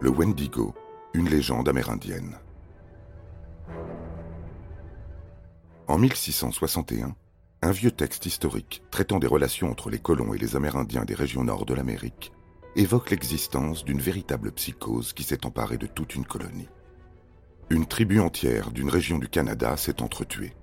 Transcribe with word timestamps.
Le 0.00 0.10
Wendigo, 0.10 0.76
une 1.12 1.28
légende 1.28 1.68
amérindienne. 1.68 2.38
En 5.88 5.98
1661, 5.98 7.16
un 7.62 7.70
vieux 7.72 7.90
texte 7.90 8.24
historique 8.24 8.84
traitant 8.92 9.18
des 9.18 9.26
relations 9.26 9.68
entre 9.68 9.90
les 9.90 9.98
colons 9.98 10.34
et 10.34 10.38
les 10.38 10.54
Amérindiens 10.54 11.04
des 11.04 11.14
régions 11.14 11.42
nord 11.42 11.66
de 11.66 11.74
l'Amérique 11.74 12.32
évoque 12.76 13.10
l'existence 13.10 13.84
d'une 13.84 13.98
véritable 13.98 14.52
psychose 14.52 15.12
qui 15.12 15.24
s'est 15.24 15.44
emparée 15.44 15.78
de 15.78 15.88
toute 15.88 16.14
une 16.14 16.26
colonie. 16.26 16.68
Une 17.68 17.86
tribu 17.86 18.20
entière 18.20 18.70
d'une 18.70 18.90
région 18.90 19.18
du 19.18 19.28
Canada 19.28 19.76
s'est 19.76 20.00
entretuée. 20.00 20.54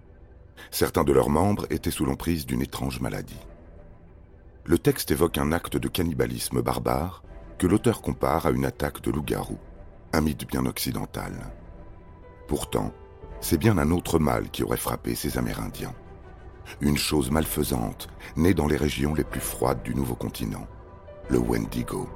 Certains 0.71 1.03
de 1.03 1.11
leurs 1.11 1.29
membres 1.29 1.67
étaient 1.71 1.91
sous 1.91 2.05
l'emprise 2.05 2.45
d'une 2.45 2.61
étrange 2.61 3.01
maladie. 3.01 3.45
Le 4.63 4.77
texte 4.77 5.11
évoque 5.11 5.37
un 5.37 5.51
acte 5.51 5.75
de 5.75 5.89
cannibalisme 5.89 6.61
barbare 6.61 7.21
que 7.57 7.67
l'auteur 7.67 8.01
compare 8.01 8.45
à 8.45 8.51
une 8.51 8.65
attaque 8.65 9.01
de 9.01 9.11
loup-garou, 9.11 9.57
un 10.13 10.21
mythe 10.21 10.47
bien 10.47 10.65
occidental. 10.65 11.33
Pourtant, 12.47 12.93
c'est 13.41 13.57
bien 13.57 13.77
un 13.77 13.91
autre 13.91 14.19
mal 14.19 14.49
qui 14.49 14.63
aurait 14.63 14.77
frappé 14.77 15.15
ces 15.15 15.37
Amérindiens. 15.37 15.93
Une 16.81 16.97
chose 16.97 17.31
malfaisante 17.31 18.07
née 18.35 18.53
dans 18.53 18.67
les 18.67 18.77
régions 18.77 19.13
les 19.13 19.23
plus 19.23 19.39
froides 19.39 19.83
du 19.83 19.93
nouveau 19.93 20.15
continent, 20.15 20.67
le 21.29 21.37
Wendigo. 21.37 22.09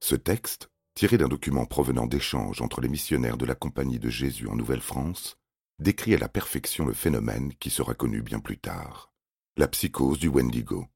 Ce 0.00 0.14
texte, 0.14 0.68
tiré 0.94 1.16
d'un 1.16 1.28
document 1.28 1.64
provenant 1.64 2.06
d'échanges 2.06 2.60
entre 2.60 2.80
les 2.80 2.88
missionnaires 2.88 3.38
de 3.38 3.46
la 3.46 3.54
Compagnie 3.54 3.98
de 3.98 4.10
Jésus 4.10 4.46
en 4.48 4.54
Nouvelle-France, 4.54 5.38
décrit 5.78 6.14
à 6.14 6.18
la 6.18 6.28
perfection 6.28 6.86
le 6.86 6.92
phénomène 6.92 7.52
qui 7.54 7.70
sera 7.70 7.94
connu 7.94 8.22
bien 8.22 8.40
plus 8.40 8.58
tard, 8.58 9.12
la 9.56 9.68
psychose 9.68 10.18
du 10.18 10.28
Wendigo. 10.28 10.86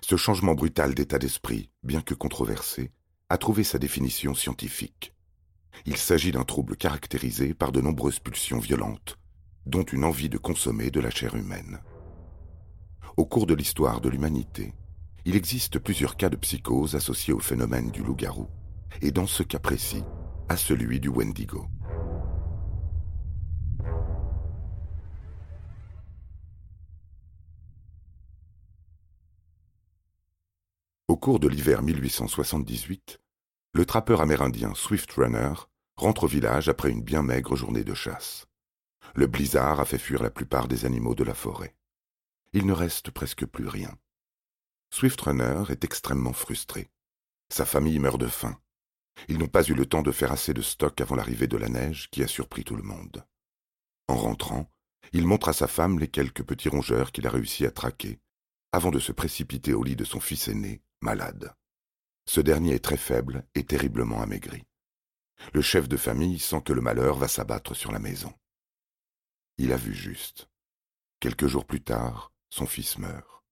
Ce 0.00 0.16
changement 0.16 0.54
brutal 0.54 0.94
d'état 0.94 1.18
d'esprit, 1.18 1.70
bien 1.82 2.02
que 2.02 2.14
controversé, 2.14 2.92
a 3.28 3.38
trouvé 3.38 3.64
sa 3.64 3.78
définition 3.78 4.34
scientifique. 4.34 5.14
Il 5.84 5.96
s'agit 5.96 6.32
d'un 6.32 6.44
trouble 6.44 6.76
caractérisé 6.76 7.54
par 7.54 7.72
de 7.72 7.80
nombreuses 7.80 8.20
pulsions 8.20 8.58
violentes, 8.58 9.18
dont 9.66 9.82
une 9.82 10.04
envie 10.04 10.28
de 10.28 10.38
consommer 10.38 10.90
de 10.90 11.00
la 11.00 11.10
chair 11.10 11.34
humaine. 11.34 11.80
Au 13.16 13.26
cours 13.26 13.46
de 13.46 13.54
l'histoire 13.54 14.00
de 14.00 14.08
l'humanité, 14.08 14.74
il 15.24 15.34
existe 15.34 15.78
plusieurs 15.80 16.16
cas 16.16 16.28
de 16.28 16.36
psychose 16.36 16.94
associés 16.94 17.34
au 17.34 17.40
phénomène 17.40 17.90
du 17.90 18.02
loup-garou, 18.02 18.48
et 19.02 19.10
dans 19.10 19.26
ce 19.26 19.42
cas 19.42 19.58
précis, 19.58 20.04
à 20.48 20.56
celui 20.56 21.00
du 21.00 21.08
Wendigo. 21.08 21.66
Cours 31.26 31.40
de 31.40 31.48
l'hiver 31.48 31.82
1878, 31.82 33.18
le 33.72 33.84
trappeur 33.84 34.20
amérindien 34.20 34.76
Swift 34.76 35.10
Runner 35.14 35.54
rentre 35.96 36.22
au 36.22 36.26
village 36.28 36.68
après 36.68 36.92
une 36.92 37.02
bien 37.02 37.24
maigre 37.24 37.56
journée 37.56 37.82
de 37.82 37.94
chasse. 37.94 38.46
Le 39.16 39.26
blizzard 39.26 39.80
a 39.80 39.84
fait 39.84 39.98
fuir 39.98 40.22
la 40.22 40.30
plupart 40.30 40.68
des 40.68 40.84
animaux 40.84 41.16
de 41.16 41.24
la 41.24 41.34
forêt. 41.34 41.74
Il 42.52 42.64
ne 42.64 42.72
reste 42.72 43.10
presque 43.10 43.44
plus 43.44 43.66
rien. 43.66 43.92
Swift 44.94 45.20
Runner 45.20 45.64
est 45.68 45.82
extrêmement 45.82 46.32
frustré. 46.32 46.92
Sa 47.48 47.66
famille 47.66 47.98
meurt 47.98 48.20
de 48.20 48.28
faim. 48.28 48.60
Ils 49.26 49.38
n'ont 49.38 49.48
pas 49.48 49.64
eu 49.64 49.74
le 49.74 49.86
temps 49.86 50.02
de 50.02 50.12
faire 50.12 50.30
assez 50.30 50.54
de 50.54 50.62
stock 50.62 51.00
avant 51.00 51.16
l'arrivée 51.16 51.48
de 51.48 51.56
la 51.56 51.68
neige 51.68 52.08
qui 52.12 52.22
a 52.22 52.28
surpris 52.28 52.62
tout 52.62 52.76
le 52.76 52.84
monde. 52.84 53.26
En 54.06 54.14
rentrant, 54.14 54.70
il 55.12 55.26
montre 55.26 55.48
à 55.48 55.54
sa 55.54 55.66
femme 55.66 55.98
les 55.98 56.06
quelques 56.06 56.44
petits 56.44 56.68
rongeurs 56.68 57.10
qu'il 57.10 57.26
a 57.26 57.30
réussi 57.30 57.66
à 57.66 57.72
traquer, 57.72 58.20
avant 58.70 58.92
de 58.92 59.00
se 59.00 59.10
précipiter 59.10 59.74
au 59.74 59.82
lit 59.82 59.96
de 59.96 60.04
son 60.04 60.20
fils 60.20 60.46
aîné, 60.46 60.84
malade. 61.00 61.54
Ce 62.26 62.40
dernier 62.40 62.74
est 62.74 62.84
très 62.84 62.96
faible 62.96 63.46
et 63.54 63.64
terriblement 63.64 64.20
amaigri. 64.20 64.64
Le 65.52 65.62
chef 65.62 65.88
de 65.88 65.96
famille 65.96 66.38
sent 66.38 66.62
que 66.62 66.72
le 66.72 66.80
malheur 66.80 67.16
va 67.16 67.28
s'abattre 67.28 67.74
sur 67.74 67.92
la 67.92 67.98
maison. 67.98 68.32
Il 69.58 69.72
a 69.72 69.76
vu 69.76 69.94
juste. 69.94 70.48
Quelques 71.20 71.46
jours 71.46 71.64
plus 71.64 71.82
tard, 71.82 72.32
son 72.50 72.66
fils 72.66 72.98
meurt. 72.98 73.42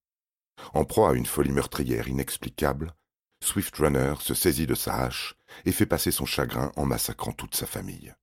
En 0.72 0.84
proie 0.84 1.10
à 1.10 1.14
une 1.14 1.26
folie 1.26 1.52
meurtrière 1.52 2.08
inexplicable, 2.08 2.94
Swift 3.42 3.76
Runner 3.76 4.14
se 4.20 4.34
saisit 4.34 4.66
de 4.66 4.74
sa 4.74 5.04
hache 5.04 5.34
et 5.64 5.72
fait 5.72 5.86
passer 5.86 6.10
son 6.10 6.26
chagrin 6.26 6.72
en 6.76 6.86
massacrant 6.86 7.32
toute 7.32 7.54
sa 7.54 7.66
famille. 7.66 8.14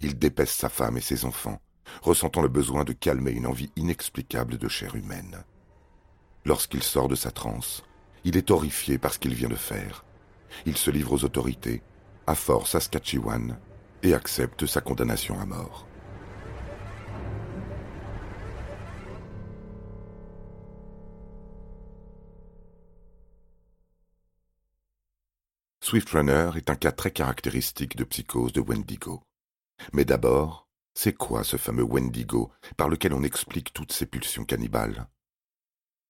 Il 0.00 0.18
dépaisse 0.18 0.52
sa 0.52 0.68
femme 0.68 0.96
et 0.96 1.02
ses 1.02 1.24
enfants, 1.24 1.60
ressentant 2.02 2.42
le 2.42 2.48
besoin 2.48 2.84
de 2.84 2.92
calmer 2.92 3.32
une 3.32 3.46
envie 3.46 3.70
inexplicable 3.76 4.58
de 4.58 4.68
chair 4.68 4.94
humaine. 4.94 5.44
Lorsqu'il 6.44 6.82
sort 6.82 7.08
de 7.08 7.14
sa 7.14 7.30
transe, 7.30 7.82
il 8.24 8.36
est 8.36 8.50
horrifié 8.50 8.98
par 8.98 9.12
ce 9.12 9.18
qu'il 9.18 9.34
vient 9.34 9.48
de 9.48 9.54
faire. 9.54 10.04
Il 10.66 10.76
se 10.76 10.90
livre 10.90 11.12
aux 11.12 11.24
autorités, 11.24 11.82
à 12.26 12.34
Fort 12.34 12.66
Saskatchewan, 12.66 13.58
et 14.02 14.14
accepte 14.14 14.66
sa 14.66 14.80
condamnation 14.80 15.38
à 15.40 15.46
mort. 15.46 15.86
Swift 25.82 26.08
Runner 26.10 26.50
est 26.56 26.70
un 26.70 26.76
cas 26.76 26.92
très 26.92 27.10
caractéristique 27.10 27.94
de 27.96 28.04
psychose 28.04 28.54
de 28.54 28.62
Wendigo. 28.62 29.22
Mais 29.92 30.06
d'abord, 30.06 30.66
c'est 30.94 31.12
quoi 31.12 31.44
ce 31.44 31.58
fameux 31.58 31.84
Wendigo 31.84 32.50
par 32.78 32.88
lequel 32.88 33.12
on 33.12 33.22
explique 33.22 33.74
toutes 33.74 33.92
ces 33.92 34.06
pulsions 34.06 34.46
cannibales? 34.46 35.06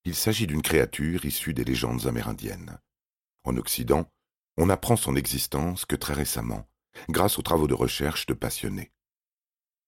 Il 0.04 0.14
s'agit 0.14 0.46
d'une 0.46 0.62
créature 0.62 1.24
issue 1.24 1.54
des 1.54 1.64
légendes 1.64 2.06
amérindiennes. 2.06 2.78
En 3.44 3.56
Occident, 3.56 4.10
on 4.56 4.68
apprend 4.68 4.96
son 4.96 5.16
existence 5.16 5.84
que 5.84 5.96
très 5.96 6.14
récemment, 6.14 6.68
grâce 7.08 7.38
aux 7.38 7.42
travaux 7.42 7.66
de 7.66 7.74
recherche 7.74 8.26
de 8.26 8.34
passionnés. 8.34 8.92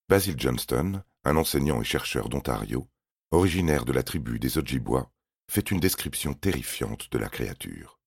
Basil 0.09 0.35
Johnston, 0.39 1.03
un 1.25 1.37
enseignant 1.37 1.81
et 1.81 1.85
chercheur 1.85 2.29
d'Ontario, 2.29 2.89
originaire 3.31 3.85
de 3.85 3.93
la 3.93 4.03
tribu 4.03 4.39
des 4.39 4.59
Ojibwa, 4.59 5.11
fait 5.51 5.71
une 5.71 5.81
description 5.81 6.35
terrifiante 6.35 7.11
de 7.11 7.19
la 7.19 7.29
créature. 7.29 8.01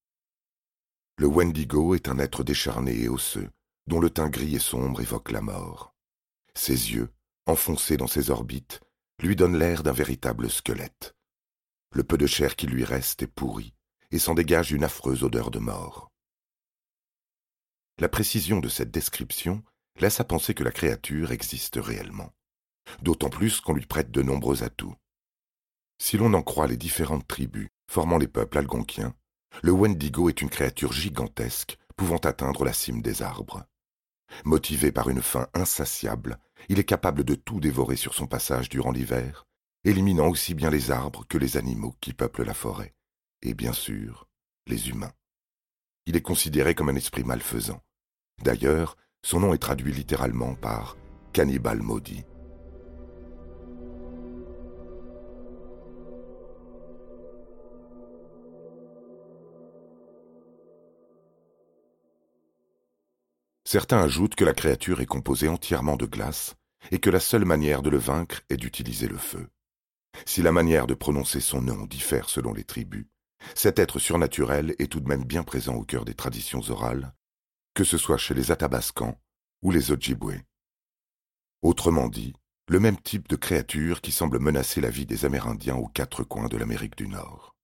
Le 1.17 1.27
Wendigo 1.27 1.95
est 1.95 2.07
un 2.07 2.17
être 2.19 2.43
décharné 2.43 2.97
et 3.01 3.09
osseux, 3.09 3.49
dont 3.87 3.99
le 3.99 4.09
teint 4.09 4.29
gris 4.29 4.55
et 4.55 4.59
sombre 4.59 5.01
évoque 5.01 5.31
la 5.31 5.41
mort. 5.41 5.93
Ses 6.53 6.93
yeux, 6.93 7.09
enfoncés 7.45 7.97
dans 7.97 8.07
ses 8.07 8.29
orbites, 8.29 8.81
lui 9.21 9.35
donnent 9.35 9.57
l'air 9.57 9.83
d'un 9.83 9.91
véritable 9.91 10.49
squelette. 10.49 11.15
Le 11.91 12.03
peu 12.03 12.17
de 12.17 12.27
chair 12.27 12.55
qui 12.55 12.67
lui 12.67 12.83
reste 12.83 13.23
est 13.23 13.27
pourri 13.27 13.73
et 14.11 14.19
s'en 14.19 14.33
dégage 14.33 14.71
une 14.71 14.83
affreuse 14.83 15.23
odeur 15.23 15.51
de 15.51 15.59
mort. 15.59 16.11
La 17.99 18.09
précision 18.09 18.59
de 18.59 18.69
cette 18.69 18.91
description 18.91 19.63
laisse 19.97 20.19
à 20.19 20.23
penser 20.23 20.53
que 20.53 20.63
la 20.63 20.71
créature 20.71 21.31
existe 21.31 21.79
réellement, 21.81 22.31
d'autant 23.01 23.29
plus 23.29 23.59
qu'on 23.59 23.73
lui 23.73 23.85
prête 23.85 24.11
de 24.11 24.21
nombreux 24.21 24.63
atouts. 24.63 24.95
Si 25.97 26.17
l'on 26.17 26.33
en 26.33 26.41
croit 26.41 26.67
les 26.67 26.77
différentes 26.77 27.27
tribus 27.27 27.69
formant 27.89 28.17
les 28.17 28.27
peuples 28.27 28.59
algonquiens, 28.59 29.15
le 29.63 29.71
Wendigo 29.71 30.29
est 30.29 30.41
une 30.41 30.49
créature 30.49 30.93
gigantesque 30.93 31.77
pouvant 31.97 32.17
atteindre 32.17 32.63
la 32.63 32.71
cime 32.71 33.01
des 33.01 33.21
arbres. 33.21 33.65
Motivé 34.45 34.91
par 34.91 35.09
une 35.09 35.23
faim 35.23 35.47
insatiable, 35.53 36.39
il 36.69 36.79
est 36.79 36.85
capable 36.85 37.23
de 37.23 37.35
tout 37.35 37.59
dévorer 37.59 37.95
sur 37.95 38.13
son 38.13 38.27
passage 38.27 38.69
durant 38.69 38.91
l'hiver 38.91 39.48
éliminant 39.83 40.27
aussi 40.27 40.53
bien 40.53 40.69
les 40.69 40.91
arbres 40.91 41.25
que 41.27 41.37
les 41.37 41.57
animaux 41.57 41.95
qui 42.01 42.13
peuplent 42.13 42.43
la 42.43 42.53
forêt, 42.53 42.93
et 43.41 43.53
bien 43.53 43.73
sûr 43.73 44.27
les 44.67 44.89
humains. 44.89 45.13
Il 46.05 46.15
est 46.15 46.21
considéré 46.21 46.75
comme 46.75 46.89
un 46.89 46.95
esprit 46.95 47.23
malfaisant. 47.23 47.81
D'ailleurs, 48.43 48.97
son 49.23 49.39
nom 49.39 49.53
est 49.53 49.57
traduit 49.59 49.93
littéralement 49.93 50.55
par 50.55 50.97
cannibale 51.33 51.81
maudit. 51.81 52.23
Certains 63.65 64.01
ajoutent 64.01 64.33
que 64.33 64.45
la 64.45 64.53
créature 64.53 64.99
est 64.99 65.05
composée 65.05 65.47
entièrement 65.47 65.95
de 65.95 66.07
glace 66.07 66.55
et 66.89 66.97
que 66.97 67.11
la 67.11 67.19
seule 67.19 67.45
manière 67.45 67.83
de 67.83 67.91
le 67.91 67.99
vaincre 67.99 68.41
est 68.49 68.57
d'utiliser 68.57 69.07
le 69.07 69.17
feu. 69.17 69.47
Si 70.25 70.41
la 70.41 70.51
manière 70.51 70.87
de 70.87 70.93
prononcer 70.93 71.39
son 71.39 71.61
nom 71.61 71.85
diffère 71.85 72.29
selon 72.29 72.53
les 72.53 72.63
tribus, 72.63 73.07
cet 73.55 73.79
être 73.79 73.99
surnaturel 73.99 74.75
est 74.79 74.91
tout 74.91 74.99
de 74.99 75.07
même 75.07 75.23
bien 75.23 75.43
présent 75.43 75.75
au 75.75 75.83
cœur 75.83 76.05
des 76.05 76.13
traditions 76.13 76.61
orales, 76.69 77.13
que 77.73 77.83
ce 77.83 77.97
soit 77.97 78.17
chez 78.17 78.33
les 78.33 78.51
Athabascans 78.51 79.19
ou 79.61 79.71
les 79.71 79.91
Ojibwe. 79.91 80.41
Autrement 81.61 82.07
dit, 82.07 82.33
le 82.67 82.79
même 82.79 82.99
type 82.99 83.27
de 83.27 83.35
créature 83.35 84.01
qui 84.01 84.11
semble 84.11 84.39
menacer 84.39 84.81
la 84.81 84.89
vie 84.89 85.05
des 85.05 85.25
Amérindiens 85.25 85.75
aux 85.75 85.87
quatre 85.87 86.23
coins 86.23 86.47
de 86.47 86.57
l'Amérique 86.57 86.95
du 86.95 87.07
Nord. 87.07 87.55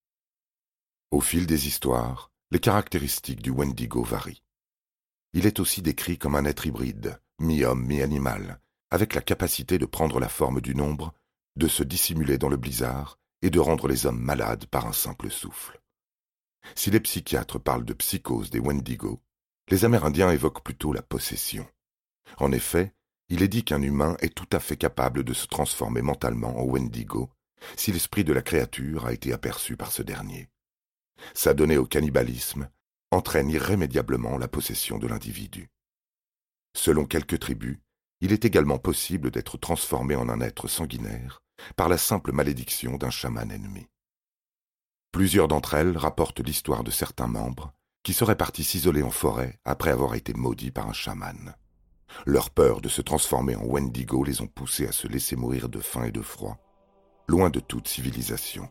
Au 1.11 1.21
fil 1.21 1.45
des 1.45 1.67
histoires, 1.67 2.31
les 2.51 2.59
caractéristiques 2.59 3.41
du 3.41 3.51
Wendigo 3.51 4.03
varient. 4.03 4.43
Il 5.33 5.45
est 5.45 5.59
aussi 5.59 5.81
décrit 5.81 6.17
comme 6.17 6.35
un 6.35 6.45
être 6.45 6.65
hybride, 6.65 7.19
mi-homme, 7.39 7.85
mi-animal, 7.85 8.59
avec 8.89 9.13
la 9.13 9.21
capacité 9.21 9.77
de 9.77 9.85
prendre 9.85 10.19
la 10.19 10.29
forme 10.29 10.61
du 10.61 10.75
nombre, 10.75 11.13
de 11.55 11.67
se 11.67 11.83
dissimuler 11.83 12.37
dans 12.37 12.49
le 12.49 12.57
blizzard 12.57 13.17
et 13.41 13.49
de 13.49 13.59
rendre 13.59 13.87
les 13.87 14.05
hommes 14.05 14.19
malades 14.19 14.65
par 14.65 14.87
un 14.87 14.93
simple 14.93 15.29
souffle. 15.29 15.79
Si 16.73 16.89
les 16.89 16.99
psychiatres 16.99 17.59
parlent 17.59 17.85
de 17.85 17.93
psychose 17.93 18.49
des 18.49 18.59
Wendigo, 18.59 19.21
les 19.69 19.85
Amérindiens 19.85 20.31
évoquent 20.31 20.63
plutôt 20.63 20.93
la 20.93 21.01
possession. 21.01 21.67
En 22.37 22.51
effet, 22.51 22.93
il 23.29 23.41
est 23.41 23.47
dit 23.47 23.63
qu'un 23.63 23.81
humain 23.81 24.17
est 24.19 24.33
tout 24.33 24.49
à 24.51 24.59
fait 24.59 24.77
capable 24.77 25.23
de 25.23 25.33
se 25.33 25.47
transformer 25.47 26.01
mentalement 26.01 26.59
en 26.59 26.63
Wendigo 26.63 27.29
si 27.75 27.91
l'esprit 27.91 28.23
de 28.23 28.33
la 28.33 28.41
créature 28.41 29.05
a 29.05 29.13
été 29.13 29.33
aperçu 29.33 29.77
par 29.77 29.91
ce 29.91 30.03
dernier. 30.03 30.49
S'adonner 31.33 31.77
au 31.77 31.85
cannibalisme 31.85 32.69
entraîne 33.11 33.49
irrémédiablement 33.49 34.37
la 34.37 34.47
possession 34.47 34.97
de 34.97 35.07
l'individu. 35.07 35.69
Selon 36.75 37.05
quelques 37.05 37.39
tribus, 37.39 37.79
il 38.21 38.33
est 38.33 38.45
également 38.45 38.77
possible 38.77 39.31
d'être 39.31 39.57
transformé 39.57 40.15
en 40.15 40.29
un 40.29 40.41
être 40.41 40.67
sanguinaire 40.67 41.44
par 41.75 41.89
la 41.89 41.97
simple 41.97 42.31
malédiction 42.31 42.97
d'un 42.97 43.09
chaman 43.09 43.51
ennemi. 43.51 43.87
Plusieurs 45.11 45.47
d'entre 45.47 45.75
elles 45.75 45.97
rapportent 45.97 46.41
l'histoire 46.41 46.83
de 46.83 46.91
certains 46.91 47.27
membres 47.27 47.73
qui 48.03 48.13
seraient 48.13 48.35
partis 48.35 48.63
s'isoler 48.63 49.01
en 49.01 49.09
forêt 49.09 49.59
après 49.65 49.89
avoir 49.89 50.15
été 50.15 50.33
maudits 50.33 50.71
par 50.71 50.87
un 50.87 50.93
chaman. 50.93 51.55
Leur 52.25 52.49
peur 52.49 52.81
de 52.81 52.89
se 52.89 53.01
transformer 53.01 53.55
en 53.55 53.63
Wendigo 53.65 54.23
les 54.23 54.41
ont 54.41 54.47
poussés 54.47 54.87
à 54.87 54.91
se 54.91 55.07
laisser 55.07 55.35
mourir 55.35 55.69
de 55.69 55.79
faim 55.79 56.03
et 56.03 56.11
de 56.11 56.21
froid, 56.21 56.57
loin 57.27 57.49
de 57.49 57.59
toute 57.59 57.87
civilisation. 57.87 58.69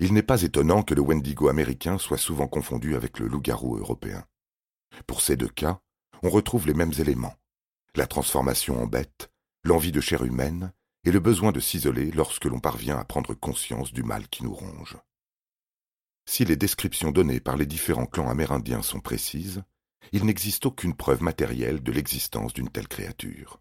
Il 0.00 0.14
n'est 0.14 0.22
pas 0.22 0.42
étonnant 0.42 0.82
que 0.82 0.94
le 0.94 1.00
Wendigo 1.00 1.48
américain 1.48 1.98
soit 1.98 2.18
souvent 2.18 2.46
confondu 2.46 2.94
avec 2.94 3.18
le 3.18 3.26
loup-garou 3.26 3.76
européen. 3.76 4.24
Pour 5.06 5.20
ces 5.20 5.36
deux 5.36 5.48
cas, 5.48 5.80
on 6.22 6.30
retrouve 6.30 6.66
les 6.66 6.74
mêmes 6.74 6.94
éléments 6.98 7.34
la 7.98 8.06
transformation 8.06 8.80
en 8.80 8.86
bête, 8.86 9.30
l'envie 9.64 9.92
de 9.92 10.00
chair 10.00 10.24
humaine 10.24 10.72
et 11.04 11.10
le 11.10 11.20
besoin 11.20 11.52
de 11.52 11.60
s'isoler 11.60 12.10
lorsque 12.12 12.44
l'on 12.44 12.60
parvient 12.60 12.96
à 12.96 13.04
prendre 13.04 13.34
conscience 13.34 13.92
du 13.92 14.02
mal 14.04 14.28
qui 14.28 14.44
nous 14.44 14.54
ronge. 14.54 14.96
Si 16.26 16.44
les 16.44 16.56
descriptions 16.56 17.10
données 17.10 17.40
par 17.40 17.56
les 17.56 17.66
différents 17.66 18.06
clans 18.06 18.28
amérindiens 18.28 18.82
sont 18.82 19.00
précises, 19.00 19.62
il 20.12 20.24
n'existe 20.24 20.64
aucune 20.64 20.94
preuve 20.94 21.22
matérielle 21.22 21.82
de 21.82 21.90
l'existence 21.92 22.52
d'une 22.52 22.70
telle 22.70 22.88
créature. 22.88 23.60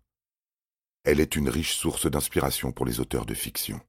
Elle 1.03 1.19
est 1.19 1.35
une 1.35 1.49
riche 1.49 1.75
source 1.75 2.05
d'inspiration 2.05 2.71
pour 2.71 2.85
les 2.85 2.99
auteurs 2.99 3.25
de 3.25 3.33
fiction. 3.33 3.79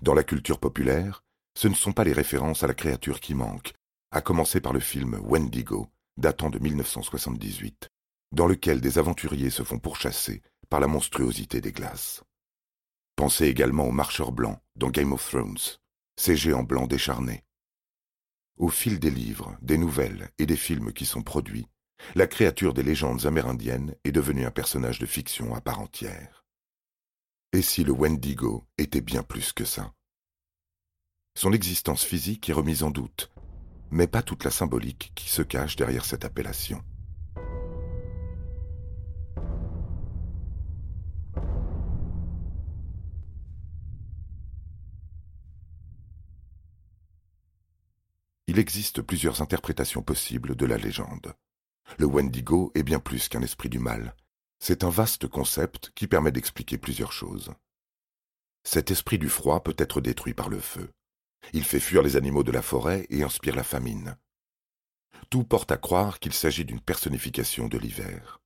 Dans 0.00 0.14
la 0.14 0.24
culture 0.24 0.58
populaire, 0.58 1.24
ce 1.54 1.68
ne 1.68 1.74
sont 1.74 1.92
pas 1.92 2.04
les 2.04 2.12
références 2.12 2.62
à 2.62 2.66
la 2.66 2.74
créature 2.74 3.20
qui 3.20 3.34
manquent, 3.34 3.72
à 4.10 4.20
commencer 4.20 4.60
par 4.60 4.72
le 4.72 4.80
film 4.80 5.18
Wendigo, 5.22 5.88
datant 6.16 6.50
de 6.50 6.58
1978, 6.58 7.88
dans 8.32 8.46
lequel 8.46 8.80
des 8.80 8.98
aventuriers 8.98 9.50
se 9.50 9.62
font 9.62 9.78
pourchasser 9.78 10.42
par 10.68 10.80
la 10.80 10.86
monstruosité 10.86 11.60
des 11.60 11.72
glaces. 11.72 12.22
Pensez 13.16 13.46
également 13.46 13.86
aux 13.86 13.92
marcheurs 13.92 14.32
blancs 14.32 14.58
dans 14.76 14.90
Game 14.90 15.12
of 15.12 15.28
Thrones, 15.28 15.58
ces 16.16 16.36
géants 16.36 16.62
blancs 16.62 16.88
décharnés. 16.88 17.44
Au 18.56 18.68
fil 18.68 18.98
des 18.98 19.10
livres, 19.10 19.56
des 19.60 19.78
nouvelles 19.78 20.30
et 20.38 20.46
des 20.46 20.56
films 20.56 20.92
qui 20.92 21.06
sont 21.06 21.22
produits, 21.22 21.68
la 22.14 22.26
créature 22.26 22.74
des 22.74 22.82
légendes 22.82 23.26
amérindiennes 23.26 23.94
est 24.04 24.12
devenue 24.12 24.44
un 24.44 24.50
personnage 24.50 24.98
de 24.98 25.06
fiction 25.06 25.54
à 25.54 25.60
part 25.60 25.80
entière. 25.80 26.44
Et 27.52 27.62
si 27.62 27.84
le 27.84 27.92
Wendigo 27.92 28.64
était 28.78 29.00
bien 29.00 29.22
plus 29.22 29.52
que 29.52 29.64
ça? 29.64 29.92
Son 31.34 31.52
existence 31.52 32.04
physique 32.04 32.48
est 32.48 32.52
remise 32.52 32.82
en 32.82 32.90
doute, 32.90 33.30
mais 33.90 34.06
pas 34.06 34.22
toute 34.22 34.44
la 34.44 34.50
symbolique 34.50 35.12
qui 35.14 35.28
se 35.28 35.42
cache 35.42 35.76
derrière 35.76 36.04
cette 36.04 36.24
appellation. 36.24 36.82
Il 48.48 48.58
existe 48.58 49.00
plusieurs 49.00 49.40
interprétations 49.40 50.02
possibles 50.02 50.54
de 50.56 50.66
la 50.66 50.76
légende. 50.76 51.34
Le 51.98 52.06
Wendigo 52.06 52.70
est 52.74 52.82
bien 52.82 53.00
plus 53.00 53.28
qu'un 53.28 53.40
esprit 53.40 53.70
du 53.70 53.78
mal. 53.78 54.14
C'est 54.58 54.84
un 54.84 54.90
vaste 54.90 55.26
concept 55.26 55.90
qui 55.94 56.06
permet 56.06 56.32
d'expliquer 56.32 56.76
plusieurs 56.76 57.12
choses. 57.12 57.52
Cet 58.62 58.90
esprit 58.90 59.18
du 59.18 59.30
froid 59.30 59.62
peut 59.62 59.74
être 59.78 60.00
détruit 60.00 60.34
par 60.34 60.50
le 60.50 60.60
feu. 60.60 60.90
Il 61.52 61.64
fait 61.64 61.80
fuir 61.80 62.02
les 62.02 62.16
animaux 62.16 62.42
de 62.42 62.52
la 62.52 62.62
forêt 62.62 63.06
et 63.10 63.22
inspire 63.22 63.56
la 63.56 63.64
famine. 63.64 64.16
Tout 65.30 65.44
porte 65.44 65.72
à 65.72 65.76
croire 65.76 66.18
qu'il 66.18 66.32
s'agit 66.32 66.64
d'une 66.64 66.80
personnification 66.80 67.68
de 67.68 67.78
l'hiver. 67.78 68.40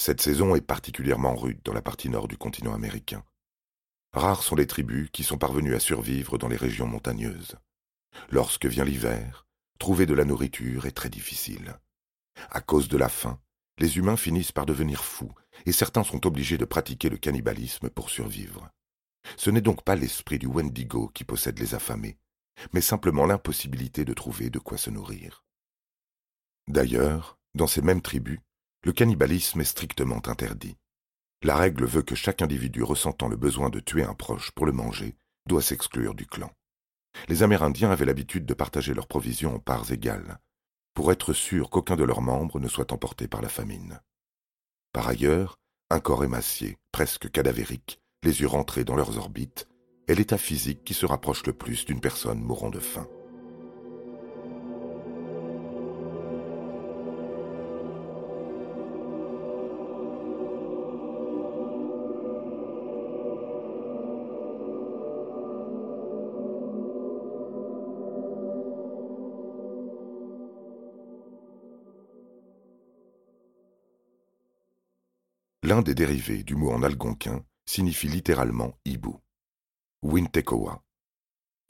Cette 0.00 0.20
saison 0.20 0.54
est 0.54 0.60
particulièrement 0.60 1.34
rude 1.36 1.60
dans 1.64 1.72
la 1.72 1.82
partie 1.82 2.08
nord 2.08 2.28
du 2.28 2.36
continent 2.36 2.74
américain. 2.74 3.24
Rares 4.12 4.42
sont 4.42 4.56
les 4.56 4.66
tribus 4.66 5.08
qui 5.12 5.24
sont 5.24 5.38
parvenues 5.38 5.74
à 5.74 5.80
survivre 5.80 6.38
dans 6.38 6.48
les 6.48 6.56
régions 6.56 6.86
montagneuses. 6.86 7.56
Lorsque 8.30 8.66
vient 8.66 8.84
l'hiver, 8.84 9.46
trouver 9.78 10.06
de 10.06 10.14
la 10.14 10.24
nourriture 10.24 10.86
est 10.86 10.92
très 10.92 11.10
difficile. 11.10 11.78
À 12.50 12.60
cause 12.60 12.88
de 12.88 12.96
la 12.96 13.08
faim, 13.08 13.40
les 13.78 13.96
humains 13.98 14.16
finissent 14.16 14.52
par 14.52 14.66
devenir 14.66 15.04
fous, 15.04 15.32
et 15.66 15.72
certains 15.72 16.04
sont 16.04 16.26
obligés 16.26 16.58
de 16.58 16.64
pratiquer 16.64 17.08
le 17.08 17.16
cannibalisme 17.16 17.90
pour 17.90 18.10
survivre. 18.10 18.70
Ce 19.36 19.50
n'est 19.50 19.60
donc 19.60 19.82
pas 19.82 19.96
l'esprit 19.96 20.38
du 20.38 20.46
Wendigo 20.46 21.08
qui 21.08 21.24
possède 21.24 21.58
les 21.58 21.74
affamés, 21.74 22.18
mais 22.72 22.80
simplement 22.80 23.26
l'impossibilité 23.26 24.04
de 24.04 24.14
trouver 24.14 24.50
de 24.50 24.58
quoi 24.58 24.78
se 24.78 24.90
nourrir. 24.90 25.44
D'ailleurs, 26.68 27.38
dans 27.54 27.66
ces 27.66 27.82
mêmes 27.82 28.02
tribus, 28.02 28.40
le 28.84 28.92
cannibalisme 28.92 29.60
est 29.60 29.64
strictement 29.64 30.26
interdit. 30.26 30.76
La 31.42 31.56
règle 31.56 31.84
veut 31.84 32.02
que 32.02 32.14
chaque 32.14 32.42
individu 32.42 32.82
ressentant 32.82 33.28
le 33.28 33.36
besoin 33.36 33.70
de 33.70 33.80
tuer 33.80 34.02
un 34.02 34.14
proche 34.14 34.50
pour 34.52 34.66
le 34.66 34.72
manger 34.72 35.16
doit 35.46 35.62
s'exclure 35.62 36.14
du 36.14 36.26
clan. 36.26 36.50
Les 37.28 37.42
Amérindiens 37.42 37.90
avaient 37.90 38.06
l'habitude 38.06 38.46
de 38.46 38.54
partager 38.54 38.94
leurs 38.94 39.06
provisions 39.06 39.54
en 39.54 39.58
parts 39.58 39.92
égales, 39.92 40.38
pour 40.94 41.12
être 41.12 41.32
sûrs 41.32 41.70
qu'aucun 41.70 41.96
de 41.96 42.04
leurs 42.04 42.22
membres 42.22 42.60
ne 42.60 42.68
soit 42.68 42.92
emporté 42.92 43.28
par 43.28 43.42
la 43.42 43.48
famine. 43.48 44.00
Par 44.92 45.08
ailleurs, 45.08 45.58
un 45.90 46.00
corps 46.00 46.24
émacié, 46.24 46.78
presque 46.92 47.30
cadavérique, 47.30 48.00
les 48.22 48.40
yeux 48.40 48.48
rentrés 48.48 48.84
dans 48.84 48.96
leurs 48.96 49.18
orbites, 49.18 49.68
est 50.08 50.14
l'état 50.14 50.38
physique 50.38 50.84
qui 50.84 50.94
se 50.94 51.06
rapproche 51.06 51.46
le 51.46 51.52
plus 51.52 51.84
d'une 51.84 52.00
personne 52.00 52.40
mourant 52.40 52.70
de 52.70 52.80
faim. 52.80 53.06
L'un 75.64 75.80
des 75.80 75.94
dérivés 75.94 76.42
du 76.42 76.56
mot 76.56 76.70
en 76.70 76.82
algonquin 76.82 77.42
signifie 77.64 78.06
littéralement 78.06 78.78
hibou. 78.84 79.18
Wintekoa. 80.04 80.84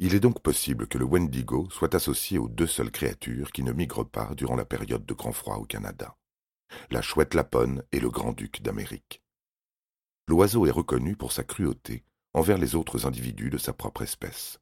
Il 0.01 0.17
est 0.17 0.21
donc 0.21 0.43
possible 0.43 0.89
que 0.89 0.99
le 0.99 1.05
Wendigo 1.05 1.69
soit 1.71 1.95
associé 1.95 2.37
aux 2.37 2.49
deux 2.49 2.67
seules 2.67 2.91
créatures 2.91 3.53
qui 3.53 3.63
ne 3.63 3.71
migrent 3.71 4.11
pas 4.11 4.35
durant 4.35 4.57
la 4.57 4.65
période 4.65 5.07
de 5.07 5.15
grand 5.15 5.31
froid 5.31 5.55
au 5.55 5.65
Canada, 5.65 6.17
la 6.91 7.01
chouette 7.01 7.35
lapone 7.35 7.85
et 7.93 8.01
le 8.01 8.11
grand-duc 8.11 8.61
d'Amérique. 8.61 9.23
L'oiseau 10.27 10.67
est 10.67 10.73
reconnu 10.73 11.15
pour 11.15 11.31
sa 11.31 11.45
cruauté 11.45 12.03
envers 12.33 12.59
les 12.59 12.75
autres 12.75 13.07
individus 13.07 13.51
de 13.51 13.59
sa 13.59 13.73
propre 13.73 14.03
espèce. 14.03 14.59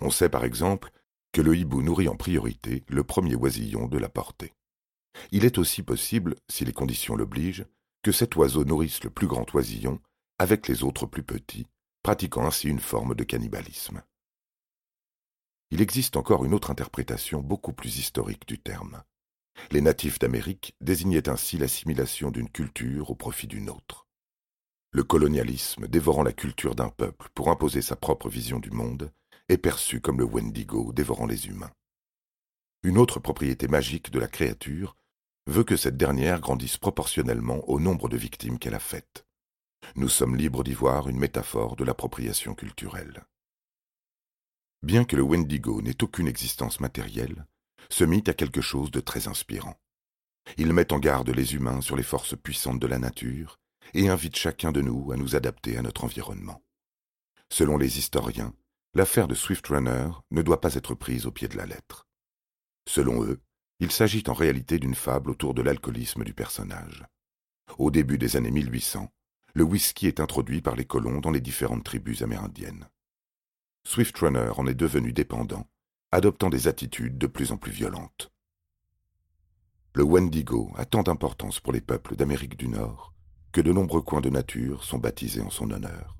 On 0.00 0.08
sait 0.08 0.30
par 0.30 0.44
exemple 0.44 0.90
que 1.32 1.42
le 1.42 1.54
hibou 1.54 1.82
nourrit 1.82 2.08
en 2.08 2.16
priorité 2.16 2.82
le 2.88 3.04
premier 3.04 3.34
oisillon 3.34 3.88
de 3.88 3.98
la 3.98 4.08
portée. 4.08 4.54
Il 5.32 5.44
est 5.44 5.58
aussi 5.58 5.82
possible, 5.82 6.36
si 6.48 6.64
les 6.64 6.72
conditions 6.72 7.14
l'obligent, 7.14 7.66
que 8.02 8.10
cet 8.10 8.36
oiseau 8.36 8.64
nourrisse 8.64 9.04
le 9.04 9.10
plus 9.10 9.26
grand 9.26 9.54
oisillon 9.54 10.00
avec 10.38 10.66
les 10.66 10.82
autres 10.82 11.04
plus 11.04 11.22
petits, 11.22 11.66
pratiquant 12.02 12.46
ainsi 12.46 12.68
une 12.68 12.80
forme 12.80 13.14
de 13.14 13.24
cannibalisme. 13.24 14.02
Il 15.70 15.80
existe 15.80 16.16
encore 16.16 16.44
une 16.44 16.54
autre 16.54 16.70
interprétation 16.70 17.40
beaucoup 17.40 17.72
plus 17.72 17.98
historique 17.98 18.46
du 18.46 18.58
terme. 18.58 19.02
Les 19.70 19.80
natifs 19.80 20.18
d'Amérique 20.18 20.74
désignaient 20.80 21.28
ainsi 21.28 21.56
l'assimilation 21.56 22.30
d'une 22.30 22.50
culture 22.50 23.10
au 23.10 23.14
profit 23.14 23.46
d'une 23.46 23.70
autre. 23.70 24.06
Le 24.90 25.04
colonialisme, 25.04 25.88
dévorant 25.88 26.22
la 26.22 26.32
culture 26.32 26.74
d'un 26.74 26.90
peuple 26.90 27.28
pour 27.34 27.48
imposer 27.48 27.80
sa 27.80 27.96
propre 27.96 28.28
vision 28.28 28.58
du 28.58 28.70
monde, 28.70 29.10
est 29.48 29.58
perçu 29.58 30.00
comme 30.00 30.18
le 30.18 30.24
Wendigo 30.24 30.92
dévorant 30.92 31.26
les 31.26 31.46
humains. 31.46 31.72
Une 32.82 32.98
autre 32.98 33.20
propriété 33.20 33.68
magique 33.68 34.10
de 34.10 34.18
la 34.18 34.28
créature 34.28 34.96
veut 35.46 35.64
que 35.64 35.76
cette 35.76 35.96
dernière 35.96 36.40
grandisse 36.40 36.76
proportionnellement 36.76 37.66
au 37.68 37.80
nombre 37.80 38.08
de 38.08 38.16
victimes 38.16 38.58
qu'elle 38.58 38.74
a 38.74 38.80
faites. 38.80 39.24
Nous 39.94 40.08
sommes 40.08 40.36
libres 40.36 40.64
d'y 40.64 40.72
voir 40.72 41.08
une 41.08 41.18
métaphore 41.18 41.76
de 41.76 41.84
l'appropriation 41.84 42.54
culturelle. 42.54 43.24
Bien 44.82 45.04
que 45.04 45.16
le 45.16 45.22
Wendigo 45.22 45.82
n'ait 45.82 46.02
aucune 46.02 46.26
existence 46.26 46.80
matérielle, 46.80 47.46
ce 47.90 48.04
mythe 48.04 48.28
a 48.30 48.34
quelque 48.34 48.62
chose 48.62 48.90
de 48.90 49.00
très 49.00 49.28
inspirant. 49.28 49.78
Il 50.56 50.72
met 50.72 50.92
en 50.92 50.98
garde 50.98 51.30
les 51.30 51.54
humains 51.54 51.80
sur 51.80 51.94
les 51.94 52.02
forces 52.02 52.36
puissantes 52.36 52.80
de 52.80 52.86
la 52.86 52.98
nature 52.98 53.60
et 53.94 54.08
invite 54.08 54.36
chacun 54.36 54.72
de 54.72 54.80
nous 54.80 55.12
à 55.12 55.16
nous 55.16 55.36
adapter 55.36 55.76
à 55.76 55.82
notre 55.82 56.04
environnement. 56.04 56.62
Selon 57.50 57.76
les 57.76 57.98
historiens, 57.98 58.54
l'affaire 58.94 59.28
de 59.28 59.34
Swift 59.34 59.66
Runner 59.66 60.08
ne 60.30 60.42
doit 60.42 60.60
pas 60.60 60.74
être 60.74 60.94
prise 60.94 61.26
au 61.26 61.30
pied 61.30 61.48
de 61.48 61.56
la 61.56 61.66
lettre. 61.66 62.06
Selon 62.88 63.22
eux, 63.24 63.40
il 63.78 63.92
s'agit 63.92 64.24
en 64.26 64.32
réalité 64.32 64.78
d'une 64.78 64.94
fable 64.94 65.30
autour 65.30 65.54
de 65.54 65.62
l'alcoolisme 65.62 66.24
du 66.24 66.34
personnage. 66.34 67.04
Au 67.78 67.90
début 67.90 68.18
des 68.18 68.36
années 68.36 68.50
1800, 68.50 69.12
le 69.54 69.64
whisky 69.64 70.06
est 70.06 70.20
introduit 70.20 70.62
par 70.62 70.76
les 70.76 70.84
colons 70.84 71.20
dans 71.20 71.30
les 71.30 71.40
différentes 71.40 71.84
tribus 71.84 72.22
amérindiennes. 72.22 72.88
Swift 73.84 74.16
Runner 74.18 74.50
en 74.56 74.66
est 74.66 74.74
devenu 74.74 75.12
dépendant, 75.12 75.66
adoptant 76.10 76.50
des 76.50 76.68
attitudes 76.68 77.18
de 77.18 77.26
plus 77.26 77.52
en 77.52 77.56
plus 77.56 77.72
violentes. 77.72 78.30
Le 79.94 80.04
Wendigo 80.04 80.72
a 80.76 80.84
tant 80.84 81.02
d'importance 81.02 81.60
pour 81.60 81.72
les 81.72 81.80
peuples 81.80 82.16
d'Amérique 82.16 82.56
du 82.56 82.68
Nord 82.68 83.12
que 83.52 83.60
de 83.60 83.72
nombreux 83.72 84.00
coins 84.00 84.22
de 84.22 84.30
nature 84.30 84.82
sont 84.82 84.98
baptisés 84.98 85.42
en 85.42 85.50
son 85.50 85.70
honneur. 85.70 86.16